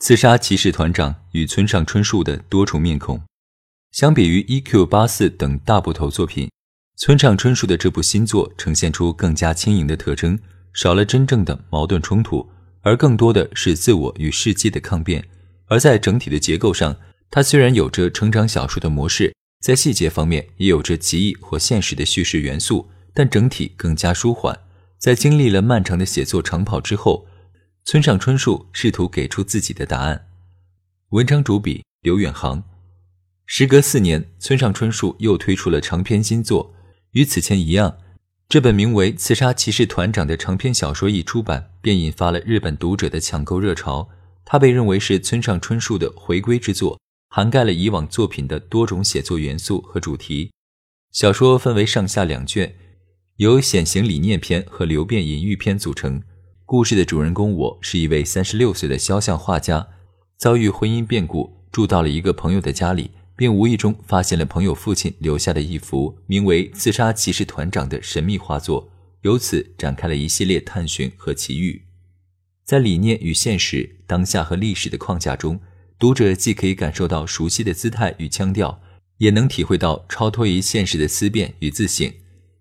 [0.00, 3.20] 刺杀骑士团长与村上春树的多重面孔。
[3.92, 4.86] 相比于《E.Q.
[4.86, 6.50] 八四》等大部头作品，
[6.96, 10.38] 村上春树的这部新作呈现出更加轻盈的特征，
[10.72, 12.48] 少了真正的矛盾冲突，
[12.80, 15.22] 而更多的是自我与世界的抗辩。
[15.66, 16.96] 而在整体的结构上，
[17.30, 24.58] 它虽然有着成长小说的模式，在细节方面也有着奇异或现实的叙事元素，但整体更加舒缓。
[24.98, 27.26] 在经历了漫长的写作长跑之后，
[27.90, 30.28] 村上春树试图给出自己的答案。
[31.08, 32.62] 文章主笔刘远航。
[33.46, 36.72] 时隔四年，村上春树又推出了长篇新作。
[37.10, 37.98] 与此前一样，
[38.48, 44.08] 这本名为《刺杀骑士团长》的长篇小说一出版，便引发了日本读者的抢购热潮。
[44.44, 50.52] 它被认为是村上春树的回归之作，涵盖了以往作品的多种写作元素和主题。
[51.10, 52.72] 小说分为上下两卷。
[53.38, 56.22] 由显形理念篇和流变隐喻篇组成。
[56.70, 59.88] 故事的主人公我是一位三十六岁的肖像画家，
[60.38, 68.88] 遭遇婚姻变故，住到了一个朋友的家里，并无意中发现了朋友父亲留下的一幅名为《刺杀骑士团长》的神秘画作，
[69.22, 71.82] 由此展开了一系列探寻和奇遇。
[72.64, 75.58] 在理念与现实、当下和历史的框架中，
[75.98, 78.80] 读者既可以感受到熟悉的姿态与腔调，
[79.18, 82.08] 也能体会到超脱于现实的思辨与自省。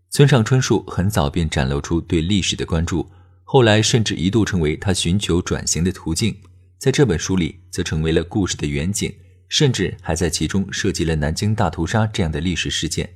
[0.09, 3.07] 村上春树很早便展露出对历史的关注，
[3.52, 6.38] 后来甚至一度成为他寻求转型的途径。
[6.78, 9.11] 在这本书里，则成为了故事的远景，
[9.47, 13.09] 甚至还在其中涉及了南京大屠杀这样的历史事件。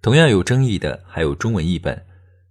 [0.00, 2.00] 同样有争议的还有中文译本。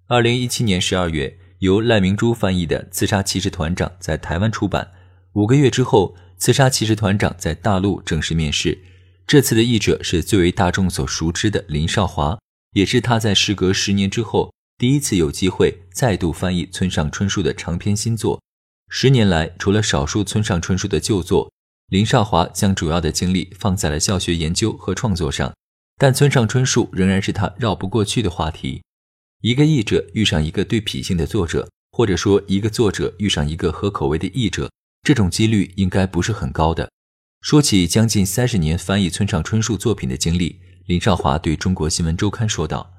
[0.07, 4.91] 二零一七年十二月，由赖明珠翻译的《刺杀骑士团长》在台湾出版。
[5.31, 8.77] 五个月之后，《刺杀骑士团长》在大陆正式面世。
[9.25, 12.37] 这次的译者是最为大众所熟知的林少华。
[12.73, 14.53] 也是他在时隔十年之后
[14.83, 18.41] 第一次有机会再度翻译村上春树的长篇新作。
[18.89, 21.49] 十年来，除了少数村上春树的旧作，
[21.87, 25.53] 林少华将主要的精力放在了教学研究和创作上。
[25.97, 28.81] 但村上春树仍然是他绕不过去的话题。
[29.39, 34.69] 一个译者遇上一个对脾性的作者，或者说一个作者遇上一个合口味的译者，
[35.03, 36.91] 这种几率应该不是很高的。
[37.39, 40.59] 说起将近三十年翻译村上春树作品的经历。
[40.87, 42.92] 林少华对中国新闻周刊说道：“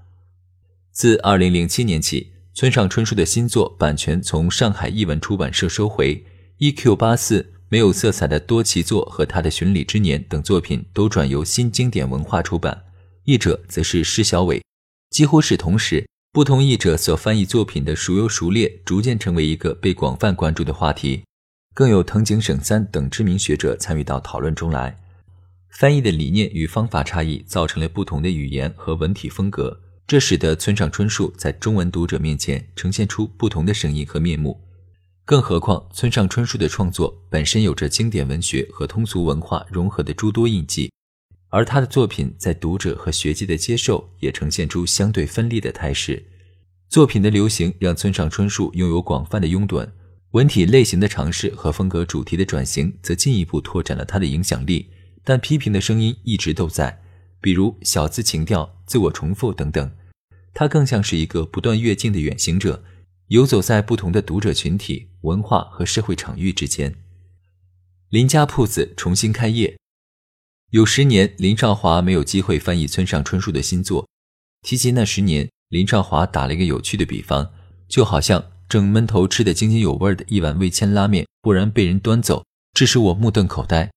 [0.94, 6.24] 自2007年起，村上春树的新作版权从上海译文出版社收回，
[6.72, 12.84] 《EQ 八四》没有色彩的多奇作和他的《巡礼之年》等作品都转由新经典文化出版，
[13.24, 14.62] 译者则是施小伟。
[15.10, 21.24] 几乎是同时，不同译者所翻译作品的孰优孰劣，逐渐成为一个被广泛关注的话题，
[21.74, 24.96] 更有藤井省三等知名学者参与到讨论中来。”
[25.76, 34.60] 翻译的理念与方法差异，造成了不同的语言和文体风格，这使得村上春树在中文读者面前呈现出不同的声音和面目。
[35.24, 40.92] 更何况，村上春树的创作本身有着经典文学和通俗文化融合的诸多印记，
[41.48, 46.22] 而他的作品在读者和学界的接受也呈现出相对分立的态势。
[46.90, 49.88] 作品的流行让村上春树拥有广泛的拥趸，
[50.32, 54.90] 文体类型的尝试和风格主题的转型，则进一步拓展了他的影响力。
[55.24, 57.00] 但批评的声音一直都在，
[57.44, 59.94] 比如小资情调、自我重复等等。
[60.54, 62.82] 他更像是一个不断跃进的远行者，
[63.26, 66.94] 游走在不同的读者群体、文化和社会场域之间。
[68.08, 69.76] 林家铺子重新开业，
[70.70, 74.08] 有十年林少华没有机会翻译村上春树的新作。
[74.62, 77.52] 提及那十年，林少华打了一个有趣的比方，
[77.86, 83.90] 就好像正闷头吃得津津有味的一碗味千拉面，忽然被人端走，致使我目瞪口呆。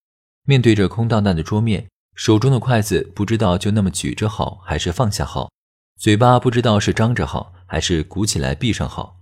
[0.44, 1.88] 面对着空荡荡的桌面，
[2.18, 5.52] 手中的筷子不知道就那么举着好还是放下好，
[6.00, 9.20] 嘴巴不知道是张着好还是鼓起来闭上好。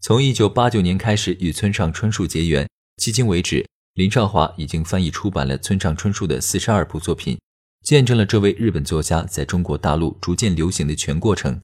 [0.00, 2.66] 从一九八九年开始与村上春树结缘，
[2.96, 7.38] 迄今为止，林少华已经翻译出版了村上春树的四十二部作品，
[7.84, 11.60] 见证了这位日本作家在中国大陆逐渐流行的全过程。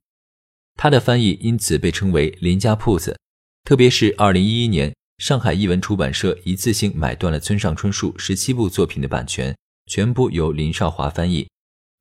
[0.75, 3.19] 他的翻译因此被称为“林家铺子”，
[3.65, 4.95] 特别是二零一一年。
[5.17, 11.49] 上海译文出版社一次性买断了村上春树十七部作品的版权，全部由林少华翻译。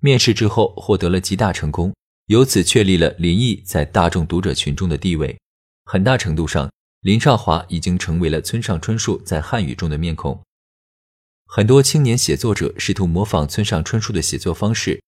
[0.02, 1.94] 面试之后获得了极大成功，
[2.28, 5.38] 由此确立了林毅在大众读者群中的地位。
[5.86, 6.70] 很大程度上，
[7.02, 10.42] 林少华已经成为了村上春树在汉语中的面孔。
[11.48, 15.02] 很多青年写作者试图模仿村上春树的写作方式，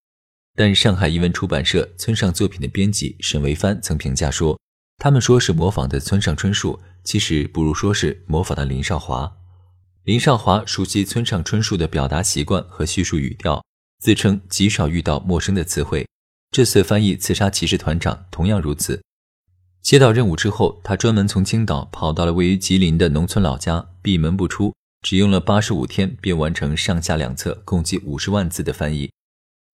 [0.55, 4.59] 但上海译文出版社村上作品的编辑沈维帆曾评价说
[4.97, 9.35] ：“他们说是模仿的村上春树，其实不如说是模仿的林少华。
[10.07, 13.61] 林少华熟悉村上春树的表达习惯和叙述语调，
[13.99, 16.07] 自称极少遇到陌生的词汇。
[16.49, 19.03] 这次翻译《刺杀骑士团长》同样如此。
[19.81, 24.73] 接到任务之后，他专门从青岛跑到了位于吉林的农村老家，闭门不出。”
[25.03, 29.11] 只用了八十五天，便完成上下两册、共计五十万字的翻译。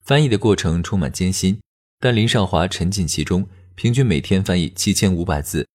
[0.04, 1.60] 翻译的过程充满艰辛，
[2.00, 5.68] 但林少华沉浸其中，平均每天翻译七千五百字。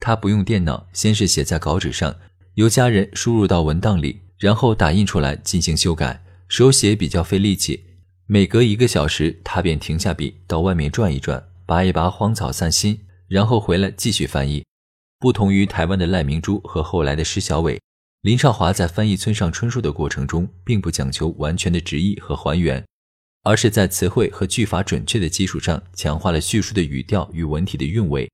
[0.00, 2.16] 他不用电脑，先是写在稿纸上，
[2.58, 6.24] 由家人输入到文档里，然后打印出来进行修改。
[6.48, 7.84] 手写比较费力气，
[8.26, 14.64] 每隔一个小时，他便停下笔，到外面转一转，拔一拔荒草散心，然后回来继续翻译。
[15.20, 17.80] 不同于台湾的赖明珠和后来的施小伟。
[18.22, 22.84] 林少华在翻译村上春树的过程中，并不讲求完全的直译和还原，
[23.44, 28.28] 而是在词汇和句法准确的基础上，强化了叙述的语调与文体的韵味。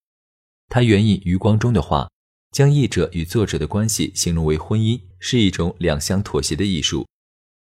[0.70, 2.08] 他援引余光中的话，
[2.54, 7.04] 将译者与作者的关系形容为婚姻，是一种两相妥协的艺术。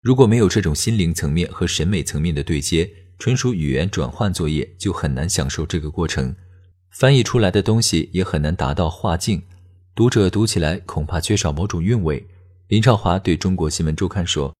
[0.02, 6.36] 如果没有这种心灵层面和审美层面的对接，纯属语言转换作业，就很难享受这个过程。
[6.90, 9.42] 翻译出来的东西也很难达到画境。
[9.94, 12.22] 读者读起来恐怕缺少某种韵味。
[12.68, 14.54] 林少华对中国新闻周刊说：“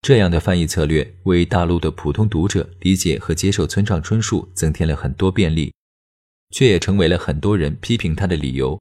[0.00, 5.74] 这样的翻译策略为大陆的普通读者理解和接受村上春树增添了很多便利，
[6.52, 8.80] 却也成为了很多人批评他的理由。”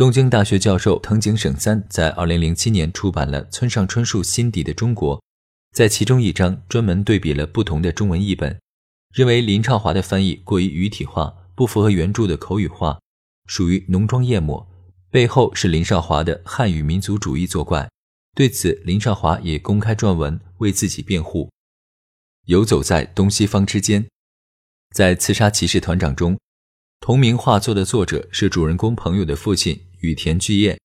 [0.00, 5.18] 东京大学教授藤井省三在2007年出版了《村上春树心底的中国》，
[5.72, 8.58] 在其中一章专门对比了不同的中文译本，
[9.12, 12.98] 认为林少华的翻译过于语体化，不符合原著的口语化，
[13.46, 14.66] 属于浓妆艳抹。
[15.10, 17.90] 背后是林少华的汉语民族主义作怪，
[18.34, 21.50] 对此林少华也公开撰文为自己辩护。
[22.46, 24.08] 游走在东西方之间，
[24.94, 26.38] 在《刺杀骑士团长》中，
[27.00, 30.78] 同名画作的作者是主人公朋友的父亲羽田巨彦。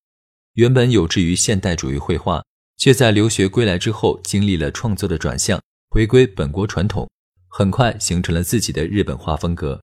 [0.53, 2.43] 原本有志于现代主义绘画，
[2.77, 7.09] 却在留学归来之后经历了创作的转向，回归本国传统，
[7.47, 9.81] 很快形成了自己的日本画风格。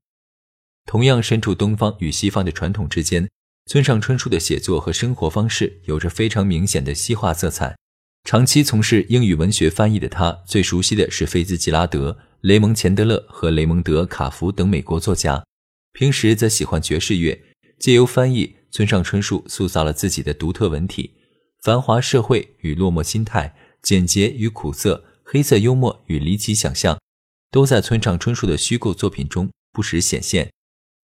[0.86, 3.28] 同样身处东方与西方的传统之间。
[3.66, 7.76] 村上春树的写作和生活方式有着非常明显的西化色彩。
[8.24, 15.44] 长期从事英语文学翻译的他，最熟悉的是菲兹吉拉德、雷蒙·钱德勒和雷蒙德·卡福等美国作家。
[15.92, 17.40] 平时则喜欢爵士乐，
[17.78, 21.12] 借由翻译村上春树，塑造了自己的独特文体。
[21.60, 26.98] 繁华社会与落寞心态，简洁与苦涩，黑色幽默与离奇想象，
[27.50, 30.50] 都在村上春树的虚构作品中不时显现。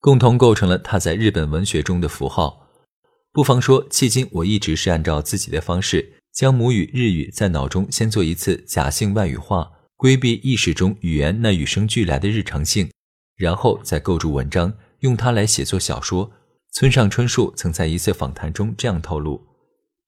[0.01, 2.69] 共同构成了他在日本文学中的符号。
[3.33, 12.91] 不妨说，迄今我一直是按照自己的方式，将母语日语在脑中先做一次假性外语化，规避意识中语言那与生俱来的日常性，
[13.37, 16.33] 然后再构筑文章，用它来写作小说。
[16.73, 19.47] 村上春树曾在一次访谈中这样透露：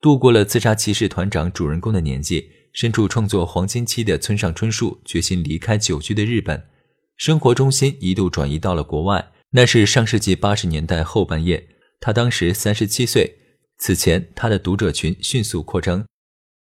[0.00, 6.68] 度过了自杀骑士团长主人公的年纪，身处创作黄金期的村上春树决心离开久居的日本，
[7.16, 9.32] 生活中心一度转移到了国外。
[9.52, 11.68] 那是上世纪八十年代后半叶，
[11.98, 13.38] 他当时三十七岁。
[13.78, 16.06] 此前，他的读者群迅速扩张，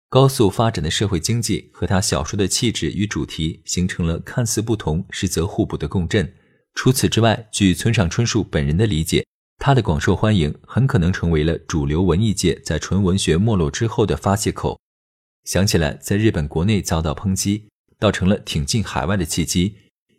[0.10, 6.32] 高速发展的社会经济和他小说的气质与主题形成了看似不同实则互补的共振。
[6.76, 9.26] 除此之外，据村上春树本人的理解，
[9.60, 14.80] 他的广受欢迎很可能成为了主流文艺界在纯文学没落之后的发泄口。
[15.44, 19.76] 想起来，在日本国内遭到抨击，倒成了挺进海外的契机。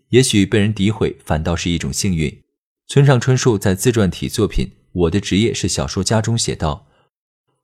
[0.09, 2.43] 也许被人诋毁，反倒是一种幸运。
[2.87, 6.89] 村上春树在自传体作品《我的职业是小说家》中写道：“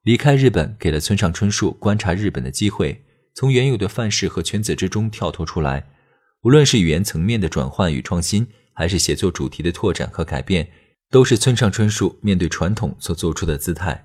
[0.04, 3.02] 离开日本，给了村上春树观察日本的机会，
[3.35, 5.88] 从原有的范式和圈子之中跳脱出来。
[6.43, 10.69] 无论是语言层面的转换与创新，还是写作主题的拓展和改变，
[11.14, 14.04] 都是村上春树面对传统所做出的姿态。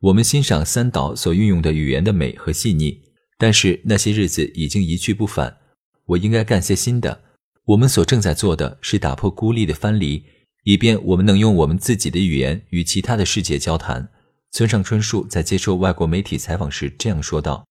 [0.00, 3.00] 我们欣赏三岛所运用的语言的美和细腻，
[3.38, 5.56] 但是那些日子已经一去不返。
[6.04, 7.22] 我应该干些新的。
[7.64, 10.26] 我们所正在做的是打破孤立的藩篱。”
[10.64, 14.10] 以便我们能用我们自己的语言与其他的世界交谈。
[14.50, 17.66] 村上春树在接受外国媒体采访时这样说道：“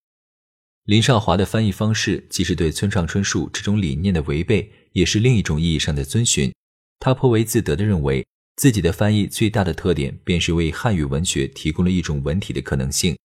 [0.86, 6.52] 林少华的翻译方式既是对村上春树这种理念的违背，也是另一种意义上的遵循。
[7.00, 13.18] 他颇为自得地认为，自己的翻译最大的特点便是为汉语文学提供了一种文体的可能性。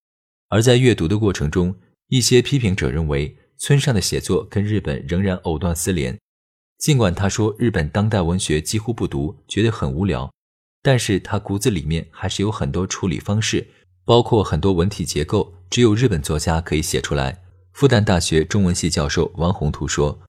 [0.48, 1.74] 而在阅读的过程中，
[2.08, 6.16] 一些批评者认为，村上的写作跟日本仍然藕断丝连。”
[6.78, 10.30] 尽管他说日本当代文学几乎不读，觉得很无聊，
[10.82, 13.66] 但是他骨子里面还是有很多处理方式，
[14.04, 17.42] 包括很多文体结构，只有日本作家可以写出来，
[17.72, 20.20] 复旦大学中文系教授王宏图说：“